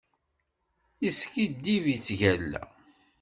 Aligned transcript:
Yeskiddib, 1.03 1.85
yettgalla. 1.91 2.63